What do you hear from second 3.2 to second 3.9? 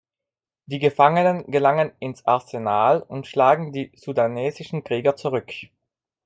schlagen